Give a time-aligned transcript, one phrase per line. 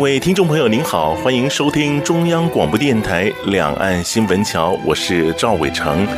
[0.00, 6.08] 各位听众朋友，您好，欢迎收听中央广播电台两岸新闻桥，我是赵伟成。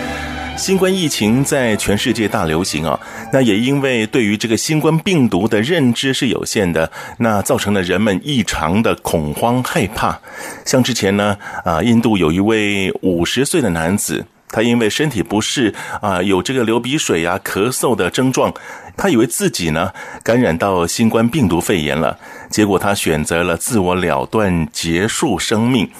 [0.57, 2.97] 新冠疫情在全世界大流行啊，
[3.33, 10.17] 那也因为对于这个新冠病毒的认知是有限的，那造成了人们异常的恐慌害怕。
[10.65, 14.25] 像之前呢，啊，印度有一位五十岁的男子。
[14.53, 18.53] 他因为身体不适啊，有这个流鼻水呀、咳嗽的症状，
[18.97, 19.91] 他以为自己呢
[20.23, 22.17] 感染到新冠病毒肺炎了，
[22.51, 25.91] 结果他选择了自我了断，结束生命。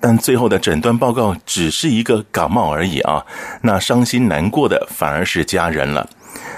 [0.00, 3.24] 但最后的诊断报告只是一个感冒而已啊，
[3.62, 6.08] 那伤心难过的反而是家人了。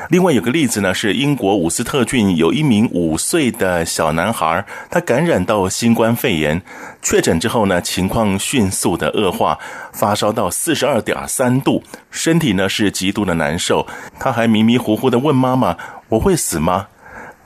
[0.09, 6.61] 另外有个例子呢，是英国伍斯特郡有一名五岁的小男孩，他感染到新冠肺炎，
[7.01, 9.57] 确诊之后呢，情况迅速的恶化，
[9.93, 13.87] 发烧到四十二点三度，身体呢是极度的难受，
[14.19, 15.77] 他还迷迷糊糊的问妈妈
[16.11, 16.89] ：“我会死吗？”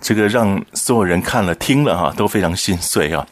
[0.01, 3.27] 这个让所有人看了听了哈都非常心碎啊。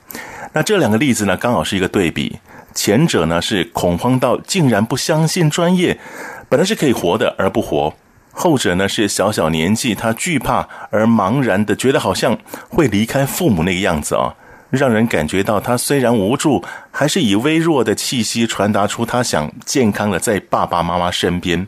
[0.52, 2.38] 那这两个例子呢，刚好是一个对比，
[2.74, 5.98] 前者呢是恐慌到竟然不相信专业，
[6.50, 7.94] 本来是可以活的而不活。
[8.32, 12.36] 后者呢是小小年纪，他惧怕而茫然的觉得好像
[12.68, 14.34] 会离开父母那个样子啊，
[14.70, 21.66] 让人感觉到他虽然无助，还是以微弱的气息传达出他想健康的在爸爸妈妈身边。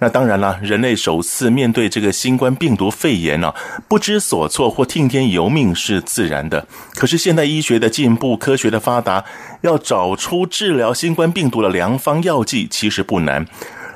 [0.00, 3.54] 那当然了，人类首次面对这个新冠病毒肺炎呢，
[3.88, 6.66] 不知所措或听天由命是自然的。
[6.94, 9.24] 可是现代医学的进步，科学的发达，
[9.62, 13.46] 要找出治疗新冠病毒的良方药剂，其实不难。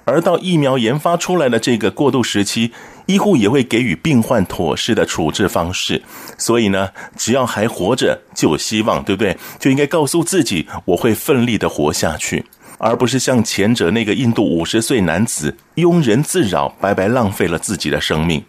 [0.07, 2.71] 而到疫苗研发出来的这个过渡时期，
[3.07, 6.01] 医护也会给予病患妥适的处置方式。
[6.39, 9.37] 所以呢，只要还活着，就有希望，对不对？
[9.59, 12.45] 就应该告诉自己，我会奋力的活下去，
[12.79, 18.41] 而不是像前者那个印度五十岁男子庸人自扰，白白浪费了自己的生命。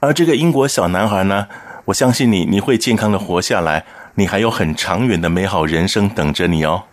[0.00, 1.46] 而这个英国小男孩呢，
[1.84, 3.84] 我相信你，你会健康的活下来，
[4.14, 6.84] 你还有很长远的美好人生等着你哦。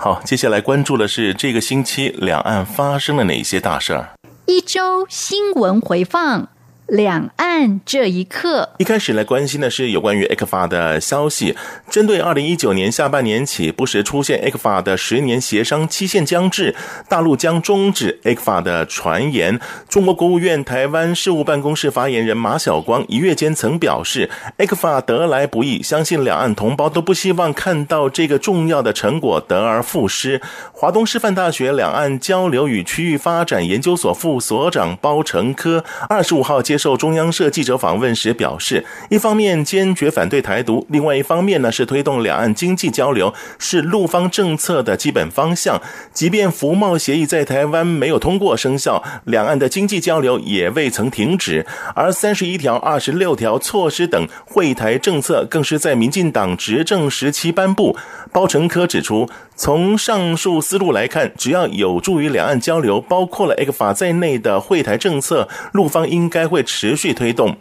[0.00, 4.10] 好，接下来关注的是这个星期两岸发生了哪些大事儿？
[4.46, 6.50] 一周新闻回放。
[6.88, 11.54] 两岸这一刻，一开始来关心的是有关于 ECFA 的消息。
[11.90, 16.74] 针对二零一九年下半年起不时出现 ECFA 的十年协商期限将至，
[17.06, 19.60] 大陆将终止 ECFA 的传言。
[19.86, 30.40] 中国国务院台湾事务办公室发言人马晓光一月间曾表示，ECFA 得来不易，相信两岸同胞都不希望看到这个重要的成果得而复失。
[30.72, 45.80] 华东师范大学两岸交流与区域发展研究所副所长包成科二十五号接受中央社记者访问时表示，一方面坚决反对台独，另外一方面呢是推动两岸经济交流，是陆方政策的基本方向。
[46.12, 51.66] 即便服贸协议在台湾没有通过生效，两岸的经济交流也未曾停止。
[51.94, 57.96] 而三十一条、二十六条措施等惠台政策，更是在民进党执政时期颁布。
[58.30, 67.56] 包成科指出，从上述思路来看，只要有助于两岸交流，包括了 A 克法在内的会台政策，陆方应该会持续推动。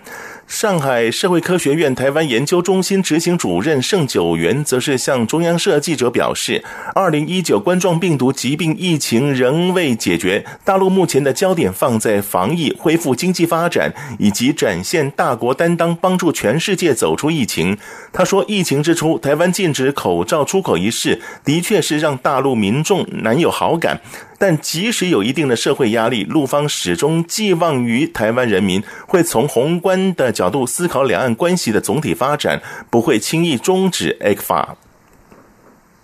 [0.48, 6.64] 上海社会科学院台湾研究中心执行主任盛九元则是向中央社记者表示，
[6.96, 17.78] 二零一九冠状病毒疾病疫情仍未解决，大陆目前的焦点放在防疫、恢复经济发展以及展现大国担当，帮助全世界走出疫情。
[18.14, 24.00] 他说，疫情之初，台湾禁止口罩出口一事，的确是让大陆民众难有好感。
[24.38, 34.76] 但即使有一定的社会压力，陆方始终寄望于台湾人民会从宏观的角度思考两岸关系的总体发展，不会轻易终止 ECFA。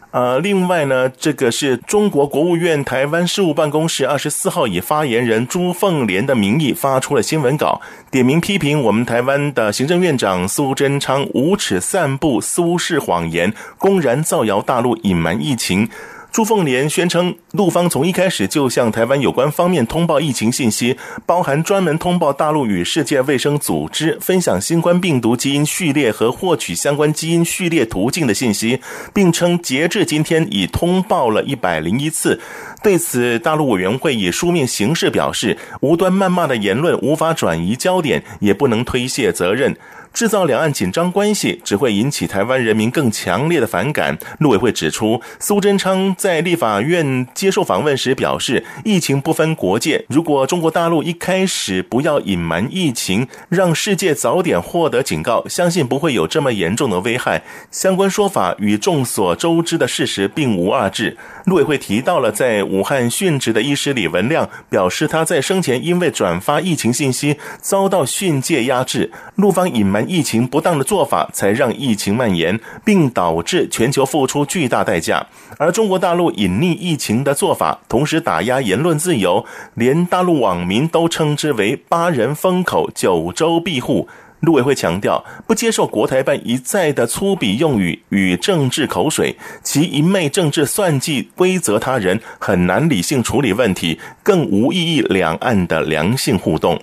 [0.10, 7.82] 呃，另外呢，这个是中国国务院台湾事务办公室二十四号以发言人朱凤莲的名义发出了新闻稿，
[8.12, 15.90] 点名批评我们台湾的行政院长苏贞昌无耻散布苏式谎言，公然造谣大陆隐瞒疫情。
[16.34, 20.98] 朱凤莲宣称，陆方从一开始就向台湾有关方面通报疫情信息，
[21.28, 28.80] 包含专门通报大陆与世界卫生组织分享新冠病毒基因序列和获取相关基因序列途径的信息，
[29.14, 32.42] 并称截至今天已通报了一百零一次。
[32.82, 39.78] 对此，大陆委员会以书面形式表示，无端谩骂的言论无法转移焦点，也不能推卸责任。
[40.14, 44.18] 制造两岸紧张关系，只会引起台湾人民更强烈的反感。
[44.38, 57.42] 陆委会指出，苏贞昌在立法院接受访问时表示，疫情不分国界，如果中国大陆一开始不要隐瞒疫情，让世界早点获得警告，相信不会有这么严重的危害。
[57.72, 61.18] 相关说法与众所周知的事实并无二致。
[61.46, 75.26] 陆委会提到了在武汉殉职的医师李文亮，表示他在生前因为转发疫情信息遭到训诫压制，陆方隐瞒疫情不当的做法，才让疫情蔓延，并导致全球付出巨大代价。
[75.58, 79.46] 而中国大陆隐匿疫情的做法，同时打压言论自由，
[79.76, 84.08] 连大陆网民都称之为“八人封口，九州庇护”。
[84.42, 96.78] 陆委会强调，不接受国台办一再的粗鄙用语与政治口水，其一昧政治算计、归责他人，很难理性处理问题，更无意义两岸的良性互动。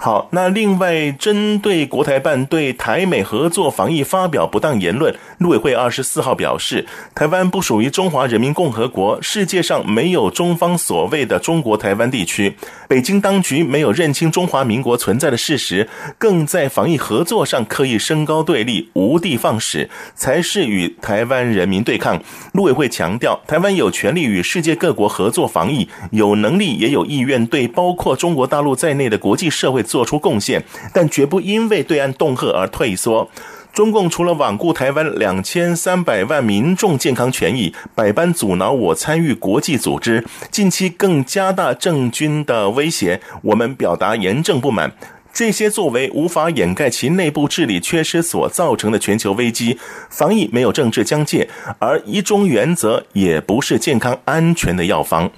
[0.00, 6.86] 好，那另外针对国台办对台美合作防疫发表不当言论，陆委会二十四号表示，
[7.16, 12.54] 台湾不属于中华人民共和国，世界上没有中方所谓的中国台湾地区，
[12.86, 22.22] 北京当局没有认清中华民国存在的事实，更在防疫合作上刻意升高对立，无的放矢，才是与台湾人民对抗。
[22.52, 30.62] 陆委会强调，台湾有权利与世界各国合作防疫，有能力也有意愿对包括中国大陆在内的国际社会做出贡献，
[30.92, 33.28] 但绝不因为对岸恫吓而退缩。
[33.72, 44.92] 中共除了罔顾台湾两千三百万民众健康权益，百般阻挠我参与国际组织，近期更加大政军的威胁，我们表达严正不满。
[45.32, 49.78] 这些作为无法掩盖其内部治理缺失所造成的全球危机。
[50.10, 51.48] 防疫没有政治疆界，
[51.78, 55.30] 而一中原则也不是健康安全的药方。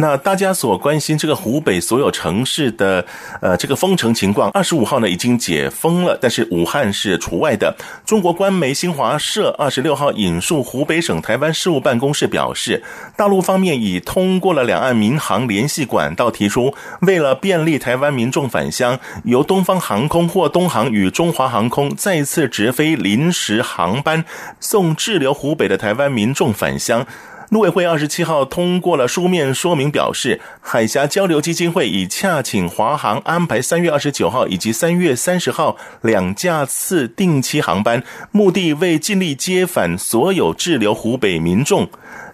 [0.00, 3.04] 那大家所关心这个湖北所有城市的
[3.40, 7.74] 呃这个封城情况，二十五号呢已经解封了，但是武汉是除外的。
[8.06, 12.82] 中国官媒新华社二十六号引述湖北省台湾事务办公室表示，
[13.16, 24.24] 大陆方面已通过了两岸民航联系管道，提出为了便利台湾民众返乡，由东方航空或东航与中华航空再次直飞临时航班，
[24.60, 27.04] 送滞留湖北的台湾民众返乡。
[27.50, 41.88] 陆委会二十七号通过了书面说明，表示海峡交流基金会已洽请华航安排三月二十九号以及三月三十号两架次定期航班，目的为尽力接返所有滞留湖北民众。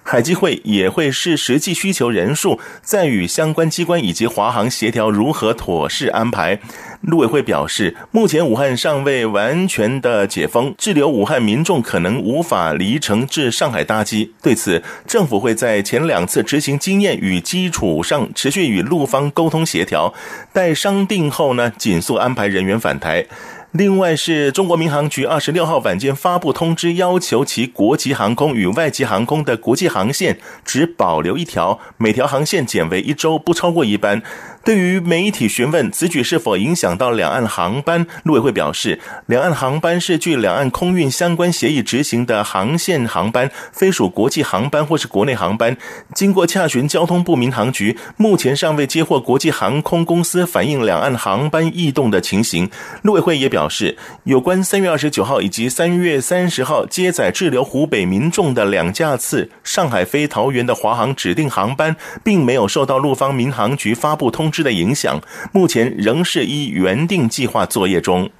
[0.06, 6.60] 海基会也会视实际需求人数，再与相关机关以及华航协调如何妥适安排。
[7.00, 14.32] 陆委会表示，目前武汉尚未完全的解封，滞留武汉民众可能无法离城至上海搭机。
[14.42, 20.12] 对此，政府会在前两次执行经验与基础上，持续与陆方沟通协调，
[20.52, 23.26] 待商定后呢，紧速安排人员返台。
[23.76, 34.22] 另外是中国民航局二十六号晚间发布通知，要求其国际航空与外籍航空的国际航线只保留一条，每条航线减为一周，不超过一班。
[34.64, 45.76] 对于媒体询问此举是否影响到两岸航班，陆委会表示，两岸航班是据两岸空运相关协议执行的航线航班，非属国际航班或是国内航班。
[46.14, 52.70] 经过洽询交通部民航局，目前尚未接获国际航空公司反映两岸航班异动的情形。
[53.02, 65.20] 陆委会也表示，有关三月二十九号以及三月三十号接载滞留湖北民众的两架次上海飞桃园的华航指定航班，并没有受到陆方民航局发布通的影响，
[65.52, 68.30] 目前仍是依原定计划作业中。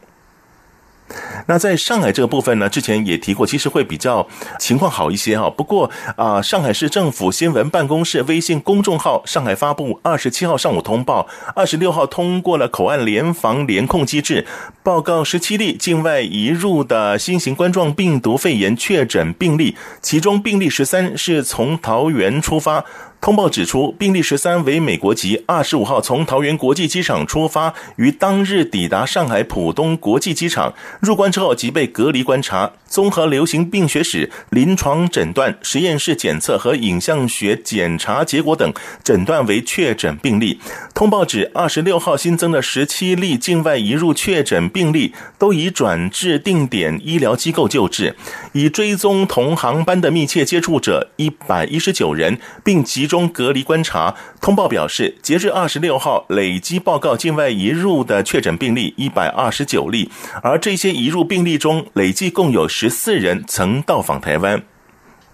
[1.47, 4.27] 那在上海这个部分呢，之前也提过，其实会比较
[4.59, 5.51] 情况好一些哈。
[5.51, 14.47] 不过啊，上海市政府新闻办公室微信公众号上海发布二十七号上午通报，二十六号通过了口岸联防联控机制，
[14.83, 22.87] 报告十七例境外移入的新型冠状病毒肺炎确诊病例，其中病例十三是从桃园出发。
[23.25, 32.73] 通报指出，病例十三为美国籍，二十五号从桃园国际机场出发，于当日抵达上海浦东国际机场，入关之后即被隔离观察。
[32.95, 38.73] 综合流行病学史、临床诊断、实验室检测和影像学检查结果等，
[39.03, 40.61] 诊断为确诊病例。
[40.95, 48.15] 通报指，二十六号新增的十七例境外移入确诊病例，都已转至定点医疗机构救治。
[48.53, 54.15] 已追踪同航班的密切接触者一百一十九人，并集中隔离观察。
[54.41, 60.09] 通报表示，截至二十六号，累计报告境外移入的确诊病例一百二十九例，
[60.45, 62.84] 而这些移入病例中，累计共有十。
[62.85, 64.63] 十四人曾到访台湾，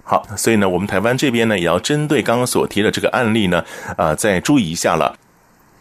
[0.04, 3.64] 好，所以呢，我们台湾这边呢，也要针对刚刚所提的这个案例呢，
[3.96, 5.18] 啊、再注意一下了。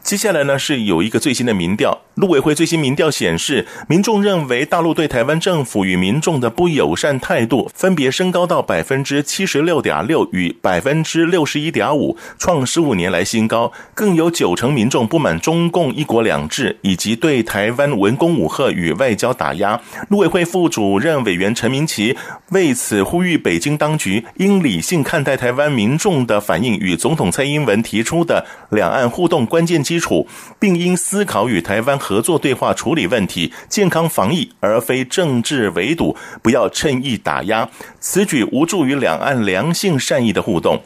[0.01, 13.71] 接下来呢，是有一个最新的民调，陆委会最新民调显示，民众认为大陆对台湾政府与民众的不友善态度分别升高到百分之七十六点六与百分之六十一点五，创十五年来新高。
[13.95, 19.79] 更有九成民众不满中共一国两制以及对台湾文攻武吓与外交打压。
[20.09, 22.17] 陆委会副主任委员陈明奇
[22.49, 30.27] 为此呼吁北京当局应理性看待台湾民众的反应与总统蔡英文提出的两岸互动关键基础，
[30.59, 40.81] 并应思考与台湾合作对话处理问题、健康防疫，而非政治围堵，不要趁意打压，此举无助于两岸良性善意的互动。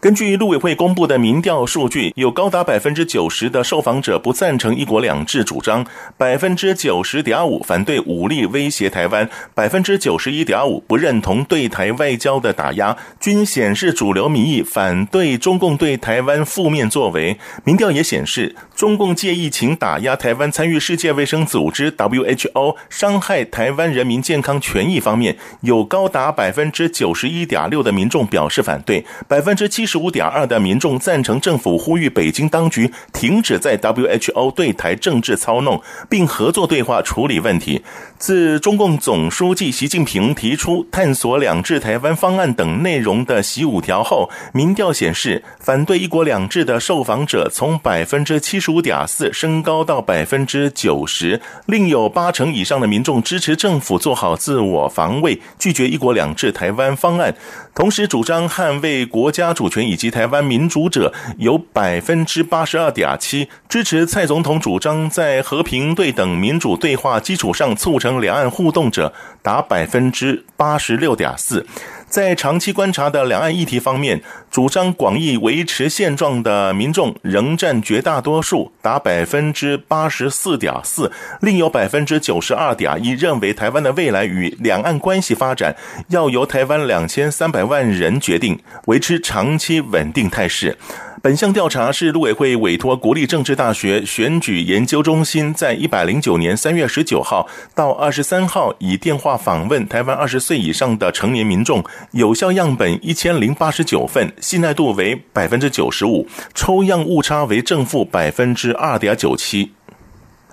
[0.00, 5.84] 根据陆委会公布的民调数据，有高达百分之九十的受访者不赞成“一国两制”主张，
[6.16, 17.36] 百分之九十点五反对武力威胁台湾，百分之九十一点五不认同对台外交的打压，均显示主流民意反对中共对台湾负面作为。
[17.64, 37.82] 民调也显示，中共借疫情打压台湾参与世界卫生组织 （WHO），伤害台湾人民健康权益方面，有高达百分之九十一点六的民众表示反对，百分之七十五点二的民众赞成政府呼吁北京当局停止在 WHO 对台政治操弄，并合作对话处理问题。
[38.18, 57.34] 自中共总书记习近平提出探索两制台湾方案等内容的习五条后，民调显示反对一国两制的受访者从百分之七十五点四升高到百分之九十，另有八成以上的民众支持政府做好自我防卫，拒绝一国两制台湾方案。
[57.72, 71.66] 同时，主张捍卫国家主权以及台湾民主者有百分之八十二点七，支持蔡总统主张在和平、对等、民主对话基础上促成两岸互动者达百分之八十六点四。
[72.08, 81.12] 在长期观察的两岸议题方面，主张广义维持现状的民众仍占绝大多数，达百分之八十四点四。
[81.40, 85.76] 另有百分之九十二点一认为台湾的未来与两岸关系发展
[86.08, 90.78] 要由台湾两千三百万人决定，维持长期稳定态势。
[91.20, 101.82] 本项调查是陆委会委托国立政治大学选举研究中心在一百零九年三月十九号到二十三号以电话访问台湾二十岁以上的成年民众，
[102.12, 109.72] 有效样本一千零八十九份，信赖度为百分之九十五，抽样误差为正负百分之二点九七。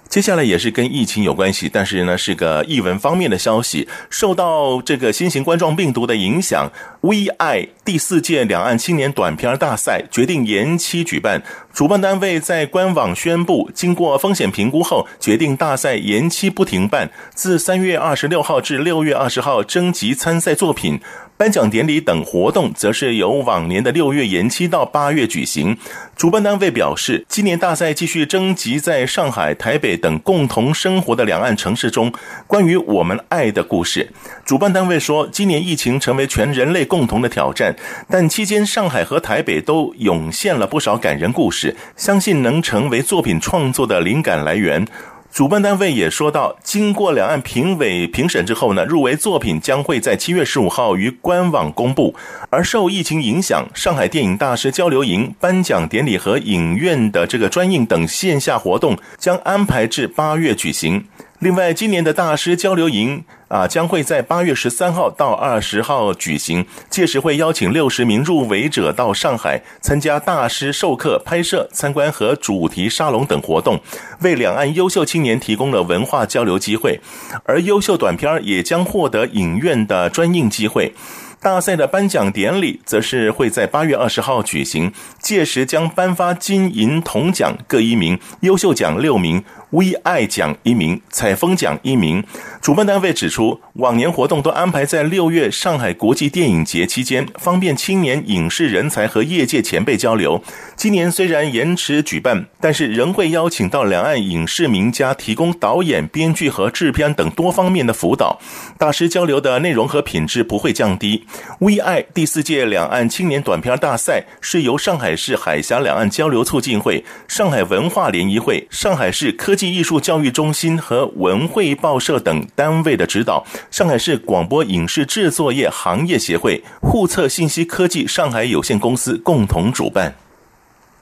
[0.07, 3.87] 接下来也是跟疫情有关系，但是呢是个译文方面的消息。
[4.09, 6.71] 受到这个新型冠状病毒的影响
[7.01, 11.43] ，WeAI 第四届两岸青年短片大赛决定延期举办。
[11.73, 21.01] 主办单位在官网宣布，经过风险评估后，决定大赛延期不停办，自三月二十六号至六月二十号征集参赛作品。
[21.37, 25.77] 颁奖典礼等活动则是由往年的六月延期到八月举行。
[26.15, 32.13] 主办单位表示，今年大赛继续征集在上海、台北等共同生活的两岸城市中
[32.47, 34.09] 关于我们爱的故事。
[34.45, 37.75] 主办单位说，今年疫情成为全人类共同的挑战，
[38.09, 44.87] 但期间上海和台北都涌现了不少感人故事，相信能成为作品创作的灵感来源。
[45.35, 52.15] 主办单位也说到，经过两岸评委评审之后呢，入围作品将会在七月十五号于官网公布。
[52.49, 61.03] 而受疫情影响，上海电影大师交流营、颁奖典礼和影院的这个专映等线下活动将安排至八月举行。
[61.45, 66.65] 另外，今年的大师交流营啊，将会在八月十三号到二十号举行。
[66.89, 73.79] 届时会邀请六十名入围者到上海参加大师授课、拍摄、参观和主题沙龙等活动，
[74.21, 76.99] 为两岸优秀青年提供了文化交流机会。
[77.43, 80.95] 而优秀短片也将获得影院的专映机会。
[81.41, 89.43] 大赛的颁奖典礼则是会在八月二十号举行，届时将颁发金银铜奖各一名，优秀奖六名。
[89.71, 92.23] V.I 奖一名，采风奖一名。
[92.61, 100.41] 主办单位指出，往年活动都安排在六月上海国际电影节期间，方便青年影视人才和业界前辈交流。
[100.75, 108.39] 今年虽然延迟举办，但是仍会邀请到两岸影视名家提供导演、编剧和制片等多方面的辅导。
[108.77, 111.25] 大师交流的内容和品质不会降低。
[111.59, 130.13] V.I 第四届两岸青年短片大赛是由上海市海峡两岸交流促进会、上海文化联谊会、上海市科技艺术教育中心和文汇报社等单位的指导，上海市广播影视制作业行业协会、互测信息科技上海有限公司共同主办。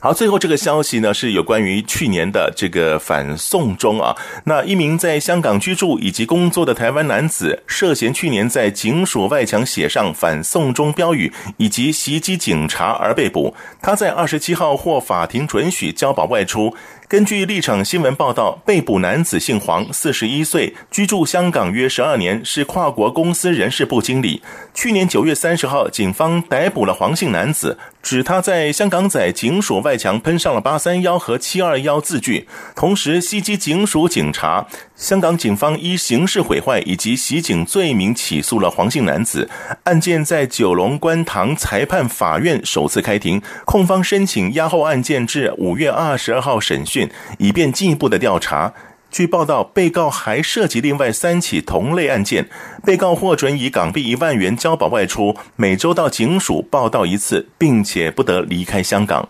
[0.04, 4.14] 好，最后这个消息呢，是有关于去年的这个反送中啊。
[4.44, 13.56] 那一名在香港居住以及工作的台湾男子，涉嫌去年在警署外墙写上反送中标语以及袭击警察而被捕。
[13.82, 16.76] 他在二十七号获法庭准许交保外出。
[17.08, 24.42] 根据立场新闻报道，被捕男子姓黄，四十一岁，居住香港约十二年，是跨国公司人事部经理。
[24.74, 32.46] 去年九月三十号，警方逮捕了黄姓男子，指他在香港仔警署外墙喷上了八三幺和七二幺字句，
[32.76, 34.68] 同时袭击警署警察。
[34.94, 39.50] 香港警方依刑事毁坏以及袭警罪名起诉了黄姓男子。
[39.86, 47.10] 案件在九龙观塘裁判法院首次开庭，控方申请押后案件至五月二十二号审讯。
[47.40, 48.74] 以便进一步的调查。
[49.14, 52.50] 据报道，被告还涉及另外三起同类案件。
[52.84, 59.30] 被告获准以港币一万元交保外出，每周到警署报到一次，并且不得离开香港。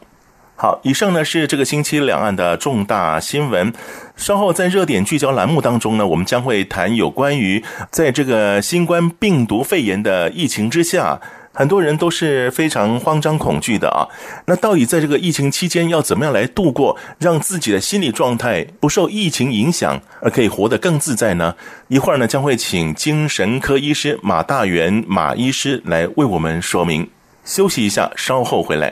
[0.56, 3.74] 好，以上呢是这个星期两岸的重大新闻。
[4.16, 7.62] 稍后在热点聚焦栏目当中呢，我们将会谈有关于
[7.92, 11.20] 在这个新冠病毒肺炎的疫情之下。
[11.56, 14.10] 很多人都是非常慌张恐惧的啊，
[14.48, 21.56] 那到底在这个疫情期间要怎么样来度过，让自己的心理状态不受疫情影响，而可以活得更自在呢？
[21.90, 27.08] 一会儿呢，将会请精神科医师马大元马医师来为我们说明。
[27.46, 28.92] 休息一下，稍后回来。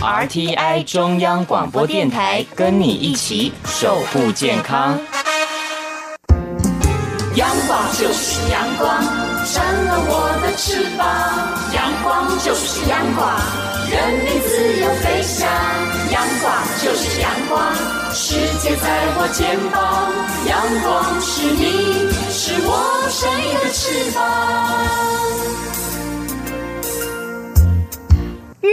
[0.00, 4.96] RTI 中央广播电台，跟你一起守护健康。
[7.34, 9.02] 阳光就是阳光，
[9.44, 11.04] 闪了我的翅膀。
[11.74, 13.28] 阳光就是阳光，
[13.90, 15.48] 人民自由飞翔。
[16.12, 17.74] 阳光就是阳光，
[18.12, 18.86] 世界在
[19.18, 20.14] 我肩膀。
[20.46, 22.70] 阳光是你，是我
[23.10, 24.18] 生命的翅膀。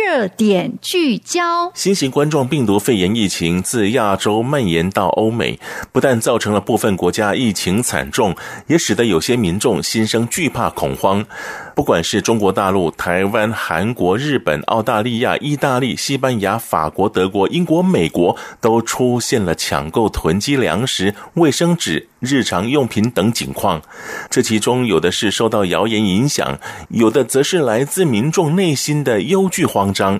[0.05, 5.59] 热点聚焦：新型冠状病毒肺炎疫情自亚洲蔓延到欧美，
[5.91, 8.35] 不但造成了部分国家疫情惨重，
[8.67, 11.25] 也使得有些民众心生惧怕恐慌。
[11.75, 23.81] 不管是中国大陆、台湾、韩国、日本、澳大利亚、意大利、西班牙、法国、德国、英国、美国，都出现了抢购囤积粮食、卫生纸、日常用品等景况。
[24.29, 26.57] 这其中有的是受到谣言影响，
[26.87, 30.17] 有的则是来自民众内心的忧惧慌张。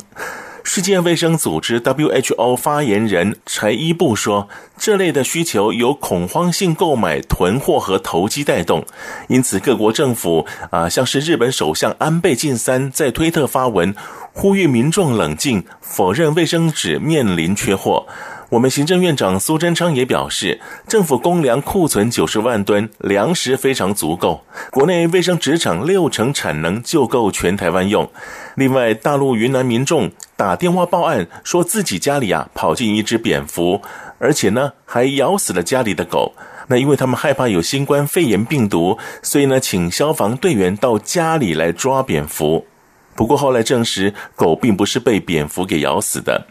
[0.68, 4.50] 世界卫生组织 WHO 发言人柴伊布说
[4.80, 8.84] ：“这类的需求由恐慌性购买、囤货和投机带动，
[9.28, 13.94] 因此各国政府啊，像是日本首相安倍晋三在推特发文，
[14.34, 18.08] 呼吁民众冷静，否认卫生纸面临缺货。”
[18.56, 28.10] 我们行政院长苏贞昌也表示，政府公粮库存九十万吨，粮食非常足够，国内卫生纸厂六成产能就够全台湾用。
[28.56, 33.82] 另外，大陆云南民众打电话报案，说自己家里啊跑进一只蝙蝠，
[34.20, 36.34] 而且呢还咬死了家里的狗。
[36.68, 42.66] 那因为他们害怕有新冠肺炎病毒，所以呢请消防队员到家里来抓蝙蝠。
[43.18, 46.48] 不过后来证实，狗并不是被蝙蝠给咬死的。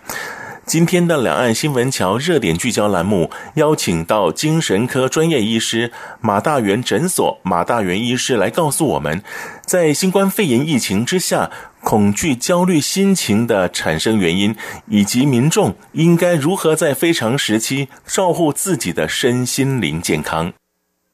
[0.67, 9.23] 今天的两岸新闻桥热点聚焦栏目，邀请到精神科专业医师马大元诊所马大元医师来告诉我们，
[9.67, 11.51] 在新冠肺炎疫情之下，
[11.83, 14.57] 恐惧、焦虑心情的产生原因，
[14.89, 20.53] 以及民众应该如何在非常时期照顾自己的身心灵健康。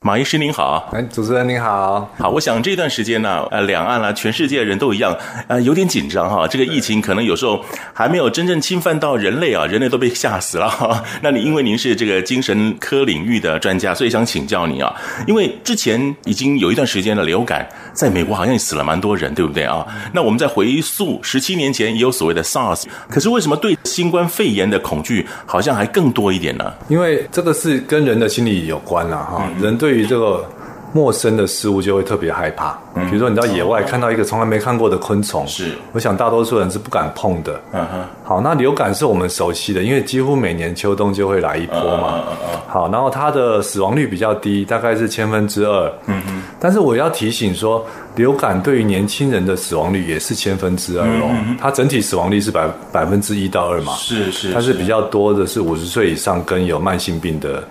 [0.02, 5.14] 马医师您好，哎，主持人您好，好，我想这段时间呢，呃，两岸啊，全世界人都一样，
[5.46, 6.48] 呃，有点紧张哈。
[6.48, 11.04] 这个疫情可能有时候还没有真正侵犯到人类啊，人类都被吓死了哈。
[11.20, 14.90] 那你因为您是这个精神科领域的专家，所以想请教你啊，
[15.26, 19.86] 因为之前已经有一段时间的流感，在美国好像也死了蛮多人，对不对啊？
[20.14, 26.72] 那我们在回溯十七年前也有所谓的 SARS，可是为什么对新冠肺炎的恐惧好像还更多一点呢？
[26.88, 29.89] 因为这个是跟人的心理有关了哈，人对。
[29.90, 30.44] 对于这个
[30.92, 32.78] 陌生的事物就会特别害怕。
[32.94, 37.60] 嗯，比如说你到野外看到一个从来没看过的昆虫，是，我想大多数人是不敢碰的。
[37.72, 38.04] 嗯哼。
[38.24, 42.22] 好，那流感是我们熟悉的，因为几乎每年秋冬就会来一波嘛。
[42.28, 42.60] 嗯嗯。
[42.68, 45.92] 好，然后它的死亡率比较低，大概是千分之二。
[46.06, 46.42] 嗯哼。
[46.60, 51.30] 但是我要提醒说，流感对于年轻人的死亡率也是千分之二哦。
[51.30, 51.56] 嗯。
[51.60, 53.92] 它整体死亡率是百百分之一到二嘛。
[53.94, 54.52] 是是。
[54.52, 57.62] 它是比较多的是五十岁以上跟有慢性病的。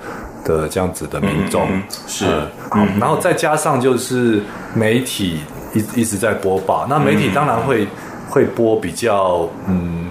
[0.44, 2.26] 的这样子的民众、嗯、是，
[2.76, 4.42] 嗯，然后再加上就是
[4.74, 5.40] 媒体
[5.74, 7.88] 一一直在播报，那媒体当然会、嗯、
[8.30, 10.10] 会播比较，嗯，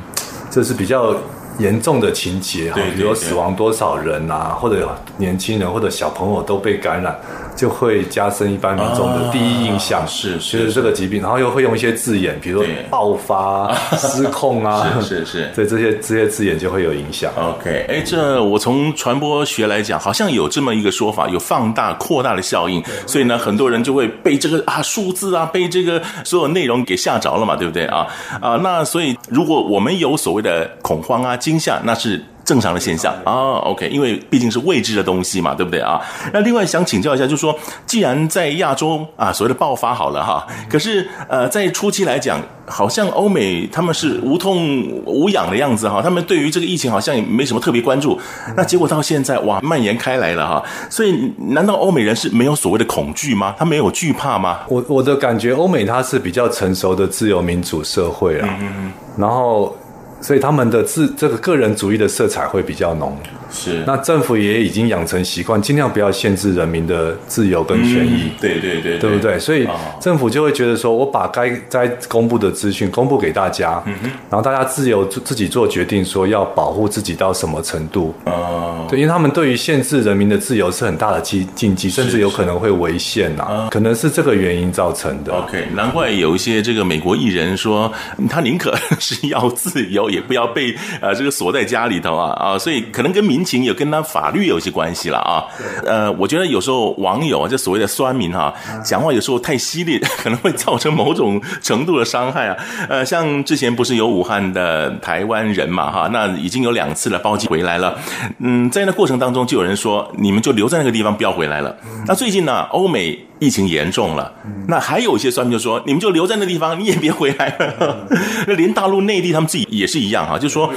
[0.51, 1.15] 这是比较
[1.59, 7.19] 严重的情节哈，比如说死亡多少人啊，或者年轻人或者小朋友都被感染。
[7.59, 17.33] 就会加深一般民众的第一印象，是是这个疾病，然后又会用一些字眼，比如说爆发、 失控啊，是是是， 对这些这些字眼就会有影响。
[17.37, 28.07] OK，哎，这我从传播学来讲，好像有这么一个说法，有放大、扩大的效应，所以呢，很多人就会被这个啊数字啊，被这个所有内容给吓着了嘛，对不对啊？
[28.41, 32.25] 啊，那所以如果我们有所谓的恐慌啊、惊吓，那是。
[32.45, 36.01] 正常的现象啊、哦，OK，因为毕竟是未知的东西嘛，对不对啊？
[36.33, 48.19] 那另外想请教一下，就是说，既然在亚洲啊，所谓的爆发好了哈，可是呃，在初期来讲，好像欧美他们是无痛无痒的样子哈，他们对于这个疫情好像也没什么特别关注。
[48.57, 53.55] 那结果到现在哇，蔓延开来了哈，所以难道欧美人是没有所谓的恐惧吗？
[53.59, 54.61] 他没有惧怕吗？
[54.69, 59.77] 我我的感觉，欧美它是比较成熟的自由民主社会啊，嗯嗯嗯，然后。
[60.21, 63.17] 所以他们的自这个个人主义的色彩会比较浓，
[63.51, 68.25] 是，那政府也已经养成习惯，尽量不要限制人民的自由跟权益。
[68.25, 69.39] 嗯、对对对，对不对？
[69.39, 69.67] 所以
[70.01, 73.95] 政府就会觉得说，我把该该公布的资讯公布给大家，嗯，
[74.31, 78.15] 然后大家自由自己做决定，说要保护自己到什么程度。
[78.25, 85.33] 哦，对，因为他们对于限制人民的自由是很大的禁禁忌，甚至有可能会违宪呐、啊，可能是这个原因造成的。
[85.33, 87.93] OK，难怪有一些这个美国艺人说，
[88.29, 95.45] 他宁可 是要自由，也不要被呃这个锁在家里头啊啊，所以可能跟民情也跟他法律有些关系了啊。
[95.85, 102.57] 呃，我觉得有时候网友啊，这所谓的酸民哈、啊，讲话有时候太犀利， 可能会造成某种程度的伤害啊。
[102.89, 107.99] 呃，像之前不是有武汉的台湾人嘛哈，那已经有两次了包机回来了。
[108.39, 111.77] 嗯，在那过程当中就有人说，你们就留在那个地方，不要回来了。
[112.07, 113.19] 那最近呢，欧美。
[113.39, 114.33] 疫情严重了，
[114.67, 118.07] 那还有一些酸民就说：“你们就留在那地方，你也别回来了。”
[118.47, 120.73] 那连大陆内地他们自己也是一样哈，就说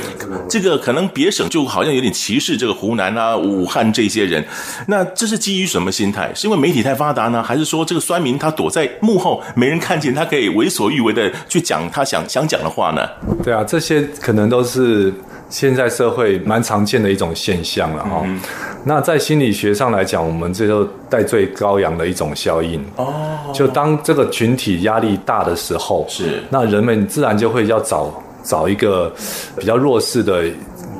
[0.47, 4.45] 这个可能别省就好像有点歧视这个湖南啊、武汉这些人。
[4.87, 6.31] 那这是基于什么心态？
[6.35, 13.07] 是因为媒体太发达呢，还是说这个酸民他躲在幕后没人看见，他可以为所欲为的去讲他想想讲的话呢？
[13.43, 15.13] 对啊，这些可能都是
[15.51, 18.23] 现在社会蛮常见的一种现象了哈。
[18.25, 18.39] 嗯
[18.83, 23.13] 那在心理学上来讲，我们这就代罪羔羊的一种效应哦。
[23.53, 28.11] 就当这个群体压力大的时候，是那人们自然就会要找
[28.43, 29.13] 找一个
[29.55, 30.45] 比较弱势的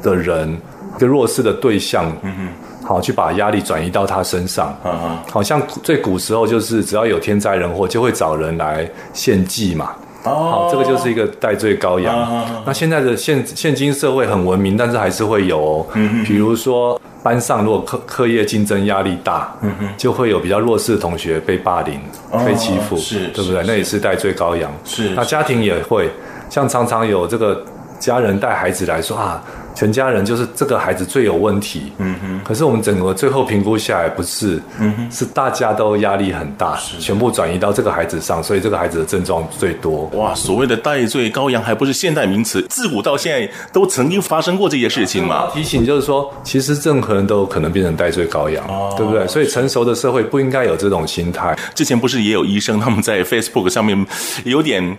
[0.03, 0.55] 的人，
[0.95, 4.77] 一个弱势的对象，嗯哼，好去把压力转移到他身上。
[4.83, 9.95] 嗯哼，好像最古时候就是只要有天灾人祸，就会找人来献祭嘛。
[10.23, 12.45] 哦，好，这个就是一个戴罪羔羊。
[12.65, 16.99] 那现在的现现今社会很文明，但是还是会有哦，嗯，比如说。
[17.23, 23.63] 班上如果课课业竞争压力大，嗯哼，就会有比较弱势的同学被霸凌、哦、被欺负，是，对不对？
[23.67, 24.71] 那也是戴罪羔羊。
[24.83, 26.09] 是，那家庭也会，
[26.49, 27.63] 像常常有这个
[27.99, 29.39] 家人带孩子来说啊。
[29.81, 32.41] 全家人就是这个孩子最有问题，嗯哼。
[32.43, 40.03] 可是我们整个最后评估下来，不是，嗯哼，是大家都压力很大，全部转移到这个孩子上，所以这个孩子的症状最多。
[40.13, 45.47] 哇，所谓的戴罪羔羊还不是现代名词，自古到现在都曾经发生过这些事情嘛。
[45.51, 49.27] 提醒就是说，其实任何人都有可能变成戴罪羔羊，哦，对不对？
[49.27, 51.57] 所以成熟的社会不应该有这种心态。
[51.73, 54.05] 之前不是也有医生他们在 Facebook 上面
[54.43, 54.95] 有点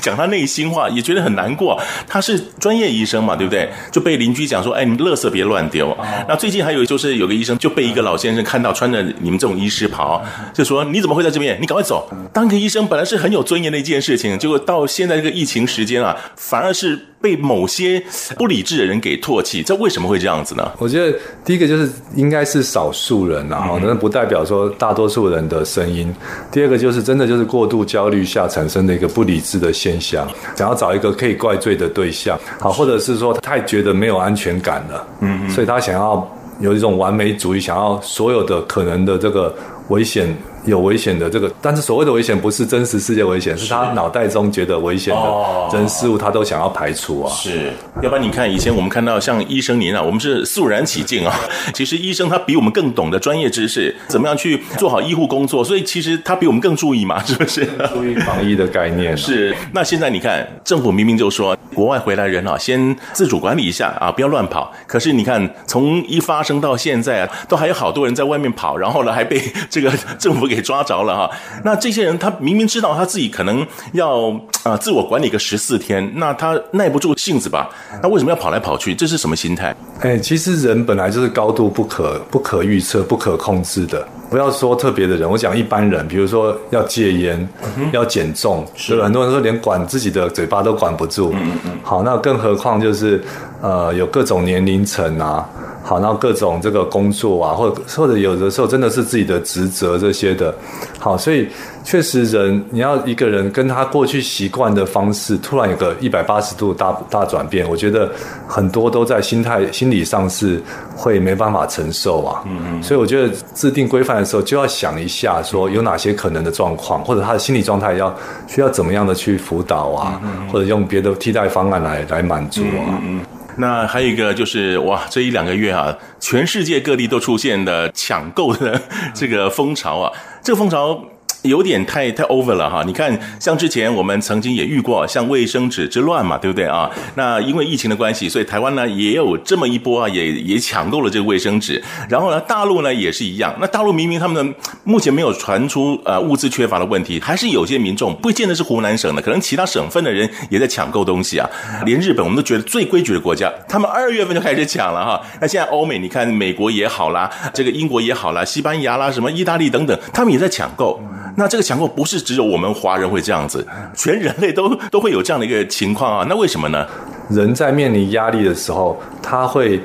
[0.00, 1.76] 讲他内心话，也觉得很难过。
[2.06, 3.68] 他是专业医生嘛，对不对？
[3.90, 4.00] 就。
[4.02, 5.96] 被邻居讲说：“哎，你们垃圾别乱丢。”
[6.28, 10.22] 那最近还有就是有个医生就被一个老先生看到穿着你们这种医师袍，
[10.52, 11.58] 就说：“你怎么会在这边？
[11.60, 18.02] 你赶快走！”当个医生本来是很有尊严的一件事情，结果到现在这个疫情时间啊，反而是被某些
[18.36, 19.62] 不理智的人给唾弃。
[19.62, 20.70] 这为什么会这样子呢？
[20.78, 26.14] 我觉得第一个就是应该是少数人，然后那不代表说大多数人的声音。
[26.50, 33.92] 第二个就是真的就是过度焦虑下产生的一个不理智的现象，想要找一个可以怪罪的对象，好，或者是说太觉得。
[34.02, 39.54] 没有安全感了，嗯，所以他想要有一种完美主义，想要所有的可能的这个
[39.90, 40.36] 危险。
[40.64, 47.30] 有危险的这个，但是所谓的危险不是真实世界危险，是他脑袋中觉得危险的人事物，他都想要排除啊。
[47.32, 47.72] 是，
[48.02, 51.34] 要不然你看以前我们看到像医生您啊，我们是肃然起敬啊。
[51.74, 57.66] 其实医生他比我们更懂得专业知识，怎么样去做好医护工作，所以其实他比我们更注意嘛，是不是？
[57.92, 59.16] 注意防疫的概念。
[59.16, 59.54] 是。
[59.72, 64.72] 那现在你看，政府明明就说国外回来人啊，先自主管理一下啊，不要乱跑。
[64.86, 70.42] 可是你看，从一发生到现在啊，都还有好多人在外面跑，然后呢，还被这个政府。
[70.52, 71.30] 给抓着了哈，
[71.64, 74.28] 那这些人他明明知道他自己可能要
[74.64, 77.70] 啊自我管理个十四天，那他耐不住性子吧？
[78.02, 78.94] 那为什么要跑来跑去？
[78.94, 79.74] 这是什么心态？
[80.00, 84.06] 哎，其实人本来就是高度不可不可预测、不可控制的。
[84.28, 91.34] 不要说特别的人，我讲一般人，比如说要戒烟、嗯、要减重，是很多人说连管自己的嘴巴都管不住。
[91.34, 91.52] 嗯
[91.82, 93.22] 好，那更何况就是
[93.62, 95.48] 呃有各种年龄层啊。
[95.84, 100.54] 好，然后各种这个工作啊，或者或者有的时候真的是自己的职责这些的，
[101.00, 101.48] 好，所以
[101.82, 108.08] 确实人你要一个人跟他过去习惯的方式，突然有个一百八十度大大转变，我觉得
[108.46, 110.62] 很多都在心态心理上是
[110.94, 112.44] 会没办法承受啊。
[112.46, 112.80] 嗯嗯。
[112.80, 118.14] 所以我觉得制定规范的时候就要想一下，说有哪些可能的状况，或者他的心理状态要
[118.46, 120.22] 需要怎么样的去辅导啊，
[120.52, 123.02] 或者用别的替代方案来来满足啊。
[123.02, 123.18] 嗯。
[123.56, 128.80] 那还有一个就是哇，这一两个月啊，全世界各地都出现的抢购的
[129.14, 130.12] 这个风潮啊，
[130.42, 131.04] 这个风潮
[131.42, 132.82] 有点太太 over 了哈。
[132.86, 136.90] 你看，像之前我们曾经也遇过像卫生纸之乱嘛，对不对啊？
[137.16, 141.82] 那因为疫情的关系，所以台湾呢也有这么一波啊，也也抢购了这个卫生纸。
[142.08, 143.54] 然后呢，大陆呢也是一样。
[143.60, 151.48] 那大陆明明他们的目前没有传出呃物资缺乏的问题，还是有些民众不见得是湖南省的，可能其他省份的人也在抢购东西啊。
[151.84, 155.20] 连日本我们都觉得最规矩的国家，他们二月份就开始抢了哈。
[155.40, 161.02] 那现在欧美，你看美国也好啦，这个英国也好啦，西班牙啦，什么意大利等等，他们也在抢购。
[161.36, 166.26] 那这个抢购不是只有我们华人会这样子，全人类都都会有这样的一个情况啊。
[166.28, 166.86] 那为什么呢？
[167.30, 169.80] 人在面临压力的时候，他会。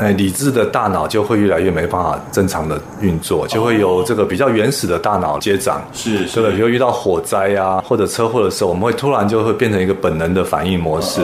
[0.00, 5.82] 哎，理智的大脑就会越来越没办法正常的运作，就会由这个比较原始的大脑接掌。
[5.92, 11.20] 是，是的，比如遇到火灾啊或者车祸的时候，我们会突然就会变成一个本能的反应模式。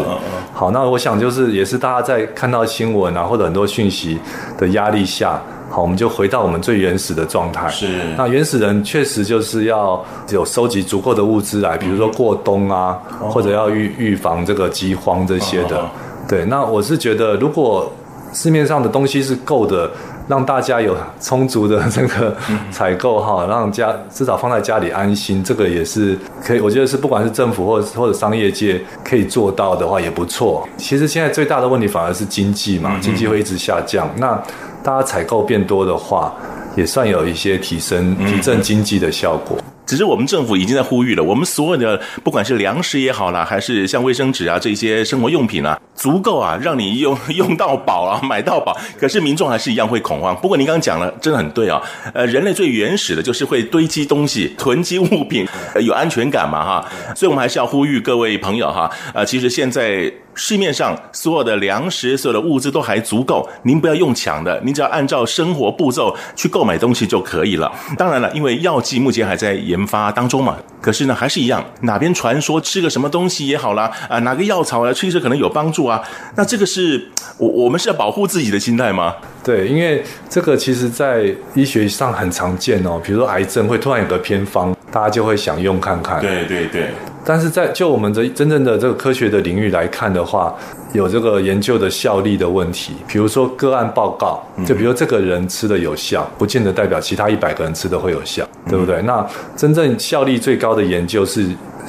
[0.53, 4.19] 好，那我想就是也是大家在看到新闻啊或者很多讯息
[4.59, 5.41] 的压力下，
[5.75, 7.69] 好，我们就回到我们最原始的状态。
[7.69, 12.97] 是，那原始人确实就是要有收集足够的物资来，比如说过冬啊，
[13.29, 15.85] 或者要预预防这个饥荒这些的。
[16.29, 17.93] 对，那我是觉得如果。
[18.37, 19.89] 市面上的东西是够的，
[20.27, 22.37] 让大家有充足的这个
[22.73, 26.59] 采购哈，让家至少放在家里安心，这个也是可以。
[26.59, 30.69] 我觉得是不管是政府或者或者商业界可以做到的话也不错。
[30.77, 34.11] 其实现在最大的问题反而是经济嘛，经济会一直下降。
[34.17, 34.37] 那
[34.85, 36.35] 大家采购变多的话，
[36.77, 39.57] 也算有一些提升提振经济的效果。
[39.87, 48.77] 只是我们政府已经在呼吁了，我们所有的不管是粮食也好啦，还是像卫生纸啊这些生活用品啊，足够啊，让你用用到饱啊，买到饱。
[48.99, 50.35] 可是民众还是一样会恐慌。
[50.37, 51.81] 不过您刚刚讲了，真的很对啊。
[52.13, 55.47] 呃，人类最原始的就是会堆积东西、囤积物品，
[55.81, 56.89] 有安全感嘛哈。
[57.15, 60.13] 所以我们还是要呼吁各位朋友哈，呃，其实现在。
[60.37, 67.73] 市面上所有的粮食、所有的物资都还足够，您不要用抢的，您只要按照生活步骤去购买东西就可以了。
[67.97, 76.03] 当然了，因为药剂目前还在研发当中嘛，可是呢，还是一样，哪边传说吃个什么东西也好啦，啊，哪个药草啊，吃一吃可能有帮助啊，
[76.37, 77.09] 那这个是
[77.39, 79.15] 我我们是要保护自己的心态吗？
[79.43, 86.21] 对，因为这个其实在医学上很常见哦，比如说癌症会突然有个偏方，大家就会想用看看。
[86.21, 86.91] 对对对。
[87.27, 90.55] 但是在就我们的真正的这个科学的领域来看的话，
[90.95, 92.95] 有这个研究的效力的问题。
[93.07, 99.03] 比如说个案报告，就比如这个人吃的有效，不见得代表其他一百个人吃的会有效，对不对？
[99.03, 99.27] 那
[99.57, 101.47] 真正效力最高的研究是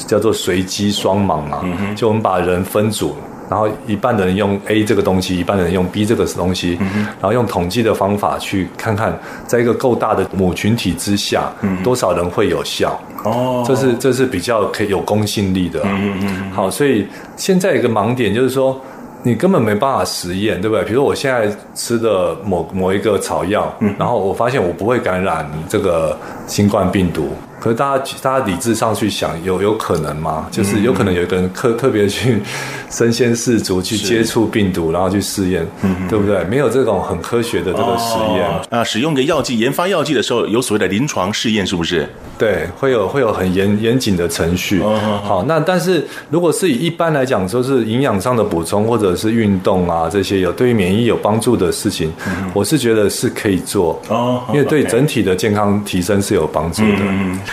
[0.07, 1.63] 叫做随机双盲嘛，
[1.95, 3.15] 就我们把人分组。
[3.47, 9.15] 然后一半的人用 A 这个东西，一半的人用 B 这个东西，嗯、然后用统计的方法去看看，
[9.45, 12.99] 在一个够大的母群体之下，嗯、多少人会有效。
[13.23, 15.79] 哦，这是这是比较可以有公信力的。
[15.83, 16.51] 嗯嗯。
[16.53, 18.81] 好，所以现在有一个盲点就是说，
[19.25, 20.85] 你根本没办法实验，对不对？
[20.85, 27.29] 比如说我现在吃的某某一个草药，嗯、然后我发现我不会感染这个新冠病毒。
[27.59, 30.47] 可是大家，大家理智上去想，有有可能吗？
[30.51, 32.39] 就是有可能有一个人特特别去
[32.91, 36.43] 身先士卒去接触病毒，然后去试验，嗯，对不对？
[36.45, 38.83] 没有这种很科学的这个实验啊。
[38.83, 42.07] 使用个药剂，研发药剂的时候有所谓的临床试验，是不是？
[42.37, 44.81] 对，会有会有很严严谨的程序。
[45.23, 52.11] 好，那但是如果是以一般来讲，说是营养上的补充或者是运动啊这些有对于免疫有帮助的事情，
[52.53, 56.99] 我是觉得是可以做哦，因为对整体的健康提升是有帮助的。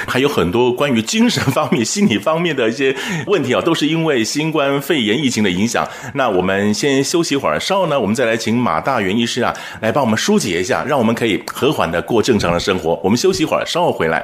[0.07, 2.95] 还有很多关于精神方面、心理方面的一些
[3.27, 5.87] 问题啊，都是因为新冠肺炎疫情的影响。
[6.15, 13.01] 那我们先休息一会儿，稍后呢，我们再来请马大元医师啊，来帮我们疏解一下，让我们可以和缓的过正常的生活。
[13.03, 14.23] 我们休息一会儿，稍后回来。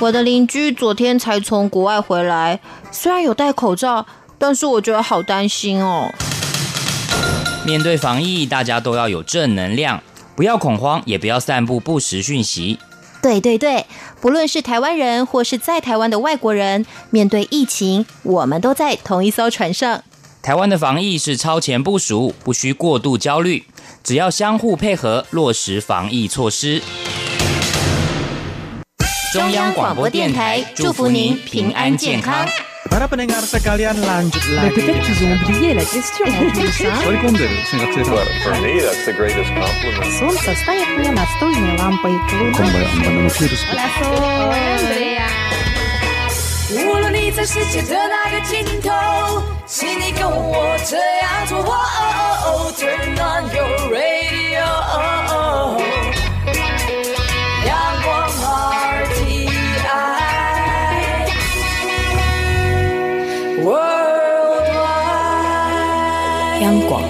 [0.00, 2.58] 我的邻居昨天才从国外回来，
[2.90, 4.06] 虽然有戴口罩，
[4.38, 6.10] 但是我觉得好担心哦。
[7.66, 10.02] 面对防疫，大家都要有正能量，
[10.34, 12.78] 不要恐慌，也不要散布不实讯息。
[13.22, 13.84] 对对对，
[14.20, 20.02] 不论是台湾人或是在台湾的外国人，面对疫情，我们都在同一艘船上。
[20.42, 23.64] 台湾的防疫是超前部署，不需过度焦虑，
[24.02, 26.82] 只要相互配合，落实防疫措施。
[29.32, 32.46] 中央广播电台祝福您平安健康。
[46.71, 51.55] 无论你在世界的哪个尽头，请你跟我这样做。
[52.77, 54.38] Turn on your radio。
[66.62, 67.02] 央广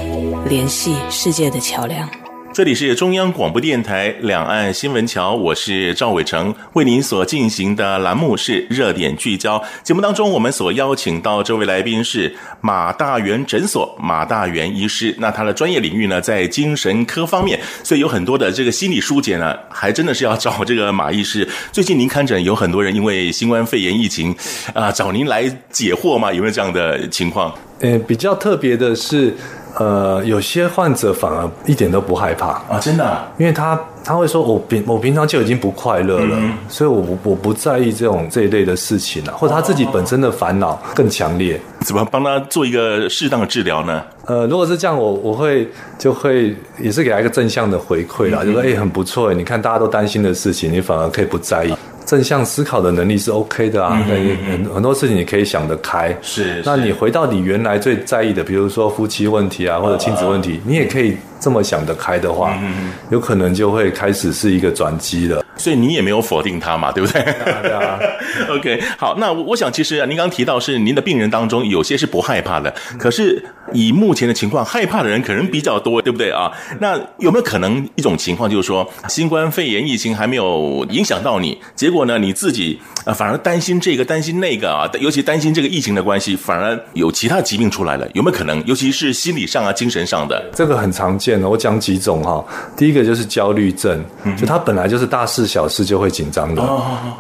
[0.49, 2.30] 联系世界的桥梁。
[2.61, 9.65] 这里是中央广播电台两岸新闻桥，我是赵伟成，为您所进行的栏目是热点聚焦。
[9.83, 21.49] 节目当中，我们所邀请到这位来宾是马大元诊所马大元医师，那他的专业领域呢在精神科方面，所以有很多的这个心理疏解呢，还真的是要找这个马医师。
[21.73, 24.37] 最近您看诊有很多人因为新冠肺炎疫情
[24.75, 26.31] 啊，找您来解惑吗？
[26.31, 27.55] 有没有这样的情况？
[27.81, 29.35] 呃，比较特别的是。
[29.79, 32.49] 呃，有些患者反而一点都不害怕。
[32.69, 44.03] 啊，真的，啊，因为他他会说，我平我平常就已经不快乐了，嗯、所以我我不在意这种这一类的事情了，或者他自己本身的烦恼更强烈，怎么帮他做一个适当的治疗呢？
[44.27, 45.69] 呃，如果是这样，我我会
[45.99, 51.75] 就会也是给他一个正向的回馈啦，嗯、就说哎、欸，很不错，你看大家都担心的事情，你反而可以不在意。
[52.11, 56.13] 正向思考的能力是 OK 的啊，很、嗯嗯、很多事情你可以想得开。
[56.21, 65.45] 是，那你回到你原来最在意的，比如说夫妻问题啊，或者亲子问题，啊、你也可以这么想得开的话，嗯、有可能就会开始是一个转机了。
[65.57, 67.23] 所以你也没有否定他嘛，对不对？
[67.63, 67.99] 对啊。
[68.49, 76.51] OK，好，那我想其实您刚刚提到是您的病人当中有些是不害怕的，可是以目前的情况，害怕的人可能比较多，对不对啊？
[76.79, 88.65] 那有没有可能一种情况就是说，新冠肺炎疫情还没有影响到你，结果呢你自己啊反而担心这个担心那个啊，尤其担心这个疫情的关系，反而有其他疾病出来了，有没有可能？
[88.67, 91.47] 尤其是心理上啊、精神上的，这个很常见的。
[91.47, 92.43] 我讲几种哈，
[92.75, 94.03] 第一个就是焦虑症，
[94.39, 96.63] 就他本来就是大事小事就会紧张的，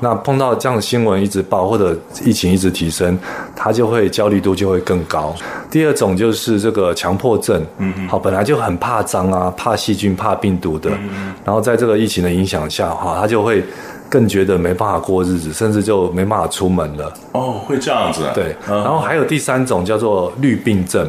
[0.00, 1.94] 那碰到这样的新闻一直报或者
[2.24, 3.18] 疫情一直提升，
[3.54, 5.34] 他就会焦虑度就会更高。
[5.70, 7.62] 第二种就是这个强迫症，
[8.08, 10.88] 好，本来就很怕脏啊，怕细菌、怕病毒的，
[11.44, 13.62] 然后在这个疫情的影响下，哈，他就会
[14.08, 17.12] 更觉得没办法过日子，甚至就没办法出门了。
[17.32, 18.32] 哦，会这样子啊？
[18.34, 18.56] 对。
[18.66, 21.08] 然后还有第三种叫做绿病症。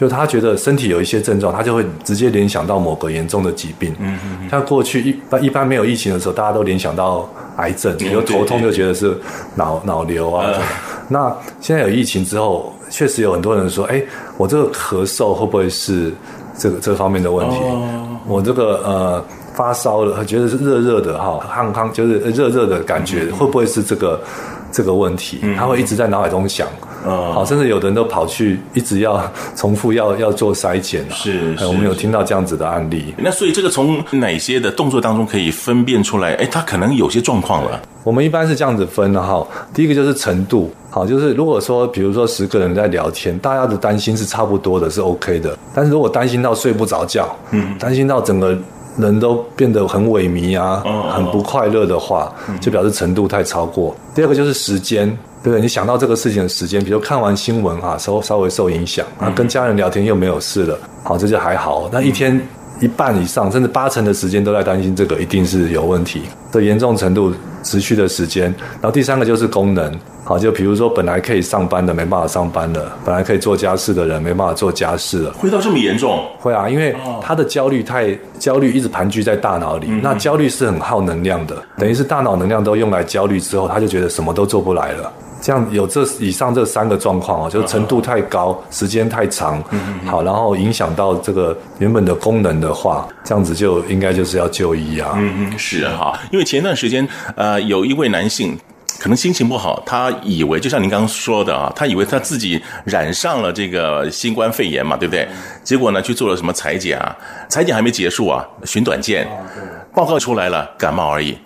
[0.00, 3.94] 就他觉得身体有一些症状，他就会直接联想到某个严重的疾病。
[3.98, 4.48] 嗯嗯嗯。
[4.48, 9.14] 像过去一般一般没有疫情的时候，大家都联想到癌症，比如头痛就觉得是
[9.56, 10.54] 脑脑瘤啊。
[11.06, 11.30] 那
[11.60, 14.02] 现在有疫情之后，确实有很多人说：“哎，
[14.38, 16.10] 我这个咳嗽会不会是
[16.56, 17.56] 这个这方面的问题？
[18.26, 24.18] 我这个呃发烧了，觉得是热热的哈，康康就是热热的感觉，会不会是这个
[24.72, 26.66] 这个问题？”他会一直在脑海中想。
[26.84, 29.22] 嗯，好，甚至有的人都跑去一直要
[29.56, 33.14] 重复要要做筛检是，我们有听到这样子的案例。
[33.16, 36.34] 那所以这个从哪些的动作当中可以分辨出来？
[36.34, 37.80] 哎，他可能有些状况了。
[38.02, 39.46] 我们一般是这样子分的哈。
[39.74, 45.56] 第一个就是程度，好，就是如果说比如说十个人在聊天，大家的担心是差不多的，是 OK 的。
[45.74, 48.58] 但是如果担心到睡不着觉，嗯，担心到整个
[48.98, 50.82] 人都变得很萎靡啊，
[51.14, 53.94] 很不快乐的话，就表示程度太超过。
[54.14, 55.16] 第二个就是时间。
[55.42, 61.88] 对，你想到这个事情的时间，比如看完新闻啊，稍稍微受影响啊，跟家人聊天又没有事了，好，这就还好。
[61.90, 62.38] 那一天
[62.80, 68.44] 一半以上，甚至八成的时间都在担心这个，一定是有问题的严重程度，持续的时间。
[68.80, 76.24] 然后第三个就是功能，好，就比如说本来可以上班的没办法上班了，本来可以做家事的人没办法做家事了，会到这么严重？
[76.38, 79.86] 会啊，因为他的焦虑太焦虑，一直盘踞在大脑里。
[80.02, 85.12] 那焦虑是很耗能量的，等于是大脑能量都用来焦虑之后，他就觉得什么都做不来了。
[85.40, 89.62] 这样有这以上这三个状况啊，就是程度太高，时间太长，
[90.04, 95.12] 好，然后影响到这个原本的功能的话，这样子就应该就是要就医啊。
[95.16, 98.58] 嗯嗯，是哈，因为前段时间呃，有一位男性
[98.98, 105.26] 可能心情不好，他以为就像您刚刚说的啊，他以为他自己染上了这个新冠肺炎嘛，对不对？
[105.64, 107.16] 结果呢，去做了什么采检啊？
[107.48, 109.26] 采检还没结束啊，寻短见，
[109.94, 111.38] 报告出来了，感冒而已。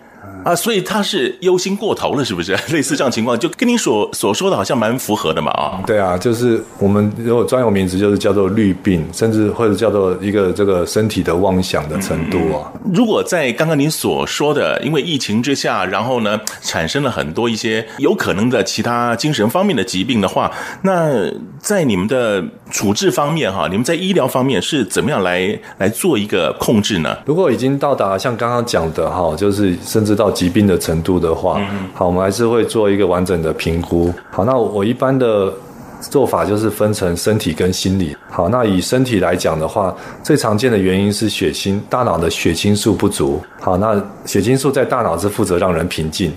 [0.45, 2.53] 啊，所以他是忧心过头了，是不是？
[2.71, 5.83] 类似这样情况，就跟你所所说的好像蛮符合的嘛，啊。
[5.87, 12.71] 对啊，就是我们如果专有名词就是叫做绿病，甚至或者叫做一个这个身体的妄想的程度啊。
[12.93, 27.17] 如果在刚刚您所说的，因为疫情之下，然后呢，产生了很多一些有可能的其他精神方面的疾病的话，那在你们的处置方面哈，你们在医疗方面是怎么样来来做一个控制呢？
[27.25, 31.61] 如果已经到达像刚刚讲的哈，就是甚至到疾病的程度的话，
[31.95, 34.13] 好，我们还是会做一个完整的评估。
[34.31, 35.53] 好，那我一般的
[36.11, 38.17] 做法就是分成身体跟心理。
[38.31, 43.41] 好，那以身体来讲的话，最常见的原因是血清，大脑的血清素不足。
[43.61, 46.33] 好，那血清素在大脑是负责让人平静，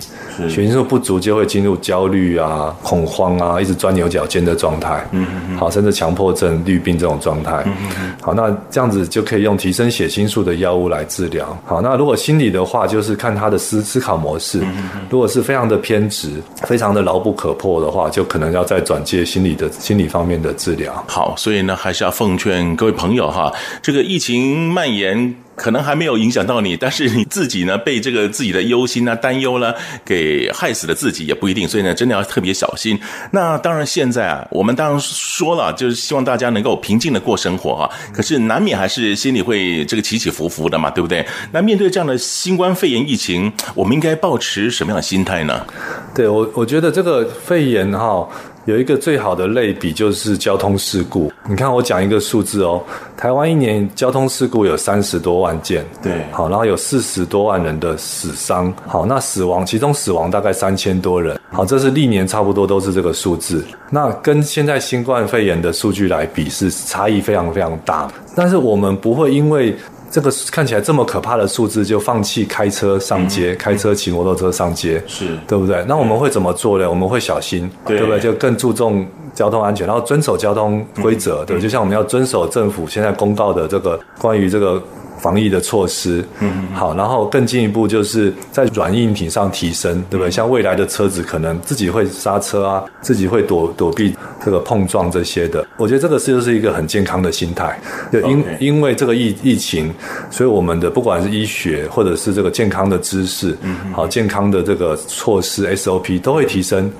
[0.48, 5.06] 血清素不足就会进入焦虑啊、恐慌啊，一直钻牛角尖的状态。
[5.10, 7.62] 嗯嗯好，甚至强迫症、绿病这种状态。
[7.66, 11.56] 嗯嗯好，那这样子就可以用提升血清素的药物来治疗。
[11.66, 14.60] 好，那如果心理的话，就是看他的思思考模式。
[14.60, 16.30] 嗯嗯如果是非常的偏执、
[16.62, 21.04] 非常的牢不可破的话，就可能要再转介心理的心理方面的治疗。
[21.06, 23.52] 好，所以呢，还是要奉劝各位朋友哈，
[23.82, 25.34] 这个疫情蔓延。
[25.58, 31.66] 可能还没有影响到你，但是你自己呢，被这个自己的忧心啊、担忧呢，给害死了自己也不一定。
[31.66, 32.96] 所以呢，真的要特别小心。
[33.32, 37.90] 那当然，现在啊，我们当然说了，就是希望大家能够平静的过生活啊。
[38.14, 41.26] 可是难免还是心里会这个起起伏伏的嘛，对不对？
[41.50, 45.66] 那面对这样的新冠肺炎疫情，我们应该保持什么样的心态呢？
[46.14, 48.28] 对我，我觉得这个肺炎哈。
[48.68, 51.32] 有一个最好的类比就是交通事故。
[51.48, 52.84] 你看，我讲一个数字哦，
[53.16, 63.64] 台湾一年交通事故有三十多万件，对，好，然后有四十多万人的死伤，好，那死亡其中死亡大概三千多人，好，这是历年差不多都是这个数字。
[63.88, 68.06] 那跟现在新冠肺炎的数据来比，是差异非常非常大。
[68.34, 69.74] 但是我们不会因为。
[70.10, 75.84] 这个看起来这么可怕的数字，就放弃开车上街，嗯、开车骑摩托车上街，是对不对？
[75.86, 76.88] 那我们会怎么做呢？
[76.88, 78.20] 我们会小心，对，对不对？
[78.20, 84.82] 就更注重交通安全，然后遵守交通规则，嗯、对，就像我们要遵守政府现在公告的这个关于这个。
[85.18, 90.30] 防疫的措施，嗯，好，然后更进一步就是在软硬体上提升，对不对？
[90.30, 94.14] 像未来的车子可能自己会刹车啊，自己会躲躲避
[94.44, 95.66] 这个碰撞这些的。
[95.76, 97.78] 我觉得这个是就是一个很健康的心态，
[98.12, 99.92] 就因.因为这个疫疫情，
[100.30, 106.90] 所以我们的不管是医学或者是这个健康的知识，嗯，好，健康的这个措施 SOP 都会提升。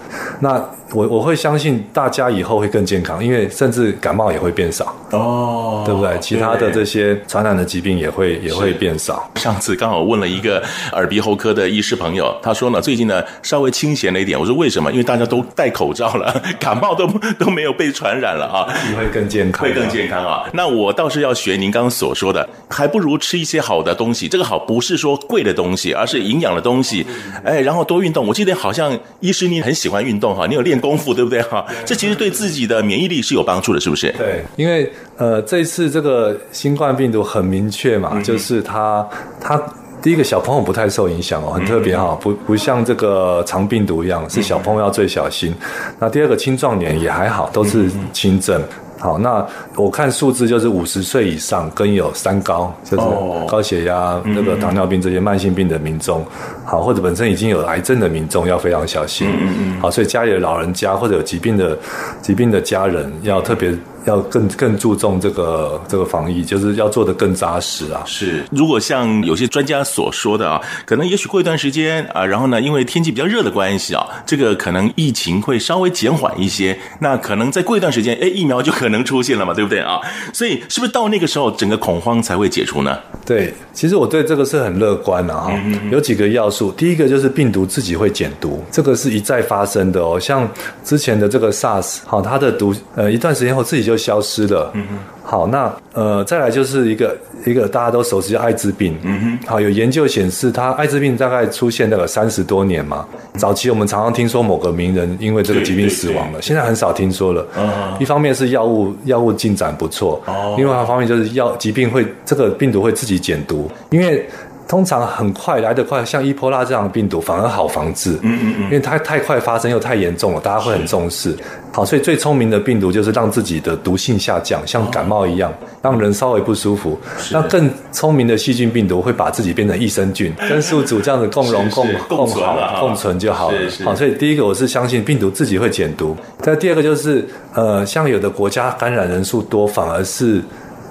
[0.41, 6.19] 那我我会相信大家以后会更健康，因为甚至感冒也会变少哦，对不对？
[6.19, 9.31] 其他的这些传染的疾病也会也会变少。
[9.35, 10.63] 上次刚好问了一个
[10.93, 14.39] 耳鼻喉科的医师朋友，他说呢，最近呢稍微清闲了一点。
[14.41, 14.91] 我说为什么？
[14.91, 17.07] 因为大家都戴口罩了，感冒都
[17.39, 20.49] 都没有被传染了啊，你会更健康，会更健康啊。
[20.55, 24.27] 那我倒是要学您刚刚所说的，还不如吃一些好的东西。
[24.27, 27.05] 这个好不是说贵的东西，而是营养的东西。
[27.45, 28.27] 哎，然后多运动。
[28.27, 30.78] 我记得好像医师你很喜欢运动哈，你有练。
[30.81, 31.43] 功夫对不对？
[31.43, 31.65] 哈？
[31.85, 34.13] 这其实对自己的免疫力是有帮助的，是不是？
[34.19, 39.07] 对，因为呃，这次这个新冠病毒很明确嘛，嗯、就是它
[39.41, 39.61] 它
[40.01, 45.55] 第一个小朋友不太受影响哦，很特别哈，不不像这个长病毒一样，是小朋友要最小心。
[45.99, 48.63] 那第二个青壮年也还好，都是轻症。
[49.01, 53.07] 好，那我看数字就是五十岁以上跟有三高，就是
[53.47, 56.27] 高血压、那个糖尿病这些慢性病的民众，
[56.69, 59.27] 好，或者本身已经有癌症的民众要非常小心。
[59.31, 59.81] 嗯嗯。
[59.81, 61.77] 好，所以家里的老人家或者有疾病的
[62.21, 63.73] 疾病的家人要特别。
[64.05, 68.01] 要更更注重这个这个防疫，就是要做的更扎实啊。
[68.07, 76.79] 是，如果像有些专家所说的啊，可能也许过一段时间啊，然后呢，因为天气比较热的关系啊，这个可能疫情会稍微减缓一些。
[77.01, 80.01] 那可能再过一段时间，哎，疫苗就可能出现了嘛，对不对啊？
[80.33, 82.99] 所以是不是到那个时候，整个恐慌才会解除呢？
[83.27, 85.51] 对，其实我对这个是很乐观的哈。
[85.53, 90.19] 嗯嗯，有几个要素，第一个就是病毒自己会减毒，这个是一再发生的哦。
[90.19, 90.49] 像
[90.85, 94.71] 之前的这个 SARS，好，它的毒呃一段时间后自己就消失了。
[94.75, 98.97] 嗯哼，好，那呃，再来就是一个一个大家都熟悉的艾滋病。
[99.03, 103.07] 嗯哼，好，有研究显示，它艾滋病大概出现了三十多年嘛。
[103.37, 107.47] 早期我们常常听说某个名人因为这个疾病死亡了，现在很少听说了。
[107.57, 114.29] 嗯哼，一方面是药物药物进展不错，哦，另外一方面就是药疾病会这个病毒会自己减毒，因为。
[114.69, 121.35] 通常很快来得快，像伊波拉这样的病毒反而好防治，嗯嗯嗯，因为它太快发生又太严重了，大家会很重视。
[121.73, 126.99] 好，所以最聪明的病毒就是让自己的毒性下降，像感冒一样，哦、让人稍微不舒服。
[127.33, 133.59] 那更聪明的细菌病毒会把自己变成益生菌， 跟宿主这样子共荣共共好共存就好了。
[133.85, 136.15] 好，所以第一个我是相信病毒自己会减毒。
[136.43, 140.43] 但第二个就是，呃，像有的国家感染人数多，反而是。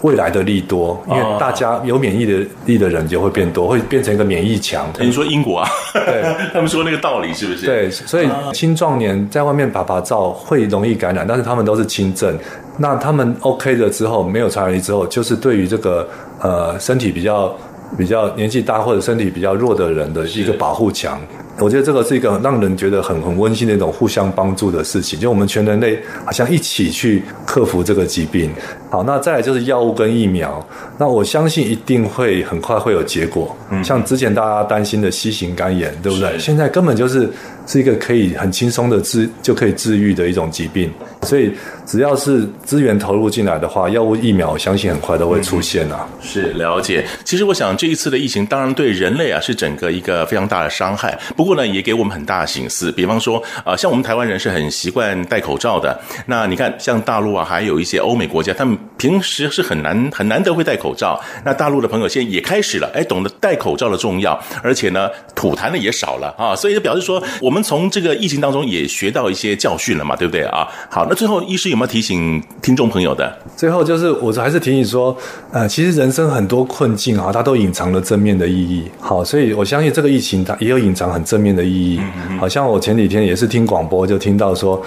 [0.01, 4.87] 未来的利多，因为大家有免疫的力的人就会变多，会变成一个免疫墙。
[4.99, 5.69] 你说英国啊？
[5.93, 6.23] 对，
[6.53, 7.65] 他们说那个道理是不是？
[7.65, 12.37] 对，所以青壮年在外面趴趴走会容易感染，但是他们都是轻症。
[12.77, 16.07] 那他们 OK 了之后，没有传染力之后，就是对于这个
[16.41, 17.55] 呃身体比较
[17.97, 21.19] 比较年纪大或者身体比较弱的人的一个保护墙。
[21.59, 28.51] 我觉得这个是一个让人觉得很很温馨的一种互相帮助的事情，就我们全人类好像一起去克服这个疾病。
[28.89, 30.65] 好，那再来就是药物跟疫苗，
[30.97, 33.55] 那我相信一定会很快会有结果。
[33.69, 36.39] 嗯，像之前大家担心的 C 型肝炎，对不对？
[36.39, 37.29] 现在根本就是
[37.65, 40.89] 是一个可以很轻松的治就可以治愈的一种疾病，
[41.23, 41.51] 所以
[41.85, 46.07] 只要是资源投入进来的话，药物疫苗我相信很快都会出现啊。
[46.21, 47.05] 是了解。
[47.25, 51.17] 其实我想这一次的疫情，当然对人类啊是整个一个非常大的伤害。
[51.35, 52.89] 不过呢，也给我们很大的醒思。
[52.93, 55.99] 比方说啊，像我们台湾人是很习惯戴口罩的。
[56.25, 61.19] 那你看，像大陆啊，还有一些欧美国家，他们们平时是很难很难得会戴口罩。
[61.45, 70.67] 那大陆的朋友现在也开始了，哎，懂得戴口罩的重要，而且呢，吐痰的也少了啊，所以就表示说，我们从这个疫情当中也学到一些教训了嘛，对不对啊？
[70.89, 73.37] 好，那最后医师有没有提醒听众朋友的？
[73.55, 75.15] 最后就是我还是提醒说，
[75.51, 78.89] 呃，其实人生很多困境啊，它都隐藏了正面的意义。
[78.99, 82.01] 好，所以我相信这个疫情它也有隐藏很正面的意义。
[82.39, 84.81] 好像我前几天也是听广播就听到说，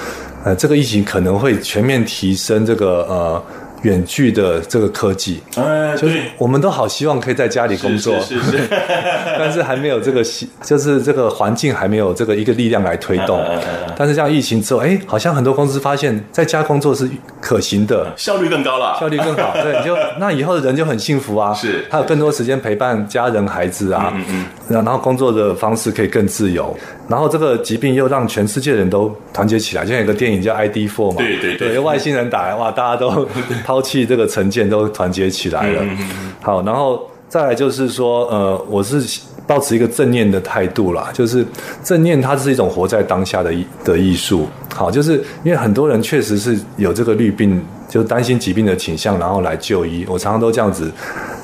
[0.44, 3.42] 呃，这个疫情可能会全面提升这个呃。
[3.82, 8.68] 远距的这个科技，呃，就是我们都好希望可以在家里工作，是是，是，
[9.38, 10.22] 但是还没有这个，
[10.62, 13.42] 就是这个环境还没有这个一个力量来推动。
[13.96, 17.08] 但是像疫情之后，哎，好像很多公司发现在家工作是
[17.40, 19.54] 可行的，效率更高了，效率更好。
[19.62, 26.76] 对，就那以后的人就很幸福啊，是，他有更多时间陪伴家人、孩子啊，嗯嗯，然后工作的方式可以更自由。
[27.08, 33.26] 然后这个疾病又让全世界人都团结起来，就像有个电影叫《ID Four》嘛，对对对，对，外星人打来，哇，大家都
[33.70, 35.80] 抛弃这个成见，都团结起来了。
[36.42, 41.46] 好，然后再来就是说，呃，我是抱持一个正念的态度啦，就是
[41.84, 44.48] 正念它是一种活在当下的艺的艺术。
[44.74, 50.04] 好，就是因为很多人确实是有这个虑病，就担心疾病的倾向，然后来就医。
[50.08, 50.90] 我常常都这样子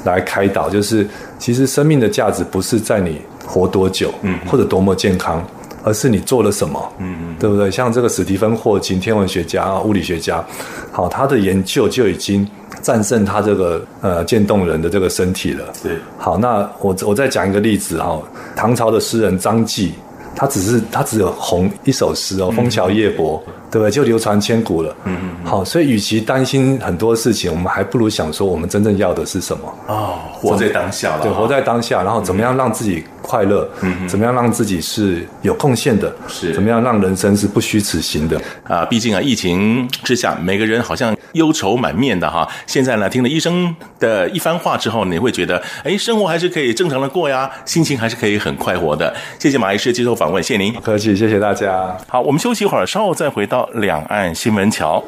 [0.05, 1.07] 来开导，就是
[1.39, 5.47] 其实生命的价值不是在你活多久，嗯，或者多么健康。
[5.87, 7.71] 而是你做了什么，嗯嗯，对不对？
[7.71, 10.45] 像这个史蒂芬霍金，天文学家、物理学家，
[10.91, 12.45] 好，他的研究就已经
[12.83, 15.65] 战胜他这个呃渐冻人的这个身体了。
[15.85, 18.21] 对，好，那我我再讲一个例子哈，
[18.57, 19.93] 唐朝的诗人张继，
[20.35, 23.41] 他只是他只有红一首诗哦，《枫桥夜泊》。
[23.49, 23.91] 嗯对不对？
[23.91, 24.95] 就流传千古了。
[25.05, 25.45] 嗯嗯。
[25.45, 29.75] 好，所以与其担心很多事情，我们还不如想说，我们真正要的是什么？
[29.89, 31.23] 哦，活在当下了。
[31.23, 33.69] 对，活在当下，然后怎么样让自己快乐？
[33.81, 36.15] 嗯，怎么样让自己是有贡献的？
[36.29, 38.41] 是，怎么样让人生是不虚此行的？
[38.65, 42.49] 啊，毕竟啊，疫情之下，每个人好像忧愁满面的哈。
[42.67, 49.15] 现在呢，听了医生的一番话之后，你会觉得，哎，生活还是可以正常的过呀，心情还是可以很快活的。
[49.39, 50.73] 谢谢马医师接受访问，谢谢您。
[50.73, 51.97] 不客气，谢谢大家。
[52.09, 53.69] 好，我们休息一会儿，稍后再回到。
[53.75, 55.03] 两岸新闻桥。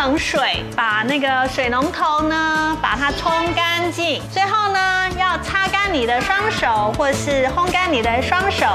[0.00, 4.22] 冷水，把那个水龙头呢，把它冲干净。
[4.32, 8.66] 最后呢，要擦干你的双手，或是烘干你的双手。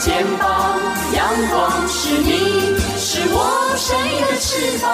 [0.00, 0.80] 肩膀。
[1.14, 4.90] 阳光是你，是我生命的翅膀。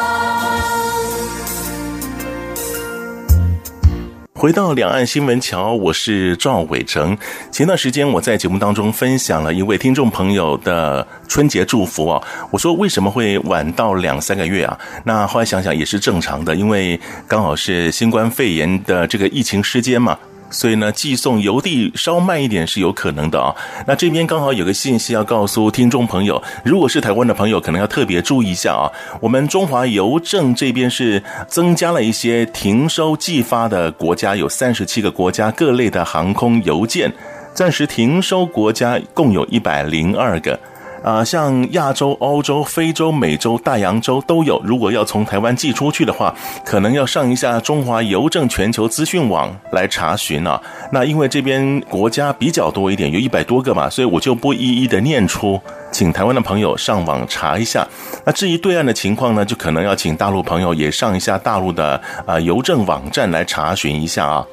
[4.35, 7.15] 回到两岸新闻桥，我是赵伟成。
[7.51, 14.79] 前段时间我在节目当中分享了一位听众朋友的春节祝福啊，我说为什么会晚到两三个月啊？
[15.05, 16.99] 那后来想想也是正常的，因为
[17.29, 20.19] 刚好是新冠肺炎的这个疫情时间嘛。
[20.51, 23.55] 所以呢，寄送邮递稍慢一点是有可能的啊。
[23.87, 28.91] 那这边刚好有个信息要告诉听众朋友，如果是台湾的朋友，可能要特别注意一下啊。
[29.21, 37.13] 我们中华邮政这边是增加了一些停收寄发的国家，有三十七个国家各类的航空邮件，
[37.55, 40.59] 暂时停收国家共有一百零二个。
[41.03, 44.61] 啊，像亚洲、欧洲、非洲、美洲、大洋洲都有。
[44.65, 46.35] 如果要从台湾寄出去的话，
[46.65, 50.61] 可能要上一下中华邮政全球资讯网来查询啊。
[50.93, 55.59] 那因为这边国家比较多一点，有一百多个嘛，所以我就不一一的念出，
[55.91, 57.87] 请台湾的朋友上网查一下。
[58.25, 64.47] 那至于对岸的情况呢，就可能要请大陆朋友也上一下大陆的啊邮政网站来查询一下啊。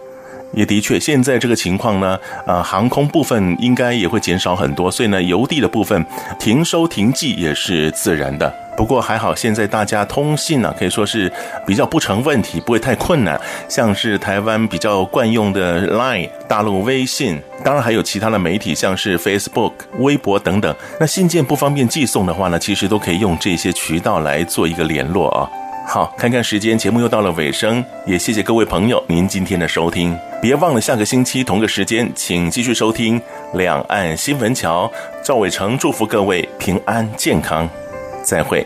[0.58, 6.03] 也的确，现在这个情况呢，呃，航空部分应该也会减少很多，所以呢，邮递的部分
[6.39, 8.51] 停收停寄也是自然的。
[8.76, 11.32] 不过还好，现在大家通信呢，可以说是
[11.66, 13.39] 比较不成问题，不会太困难。
[13.68, 20.76] 像是台湾比较惯用的 Line、大陆微信，当然还有其他的媒体，像是 Facebook、微博等等。
[20.99, 25.47] 那信件不方便寄送的话呢，其实都可以用这些渠道来做一个联络啊。
[25.88, 30.18] 好，看看时间，节目又到了尾声，也谢谢各位朋友您今天的收听。
[30.39, 33.19] 别忘了下个星期同个时间，请继续收听
[33.53, 34.88] 《两岸新闻桥》。
[35.23, 37.67] 赵伟成祝福各位平安健康，
[38.23, 38.65] 再会。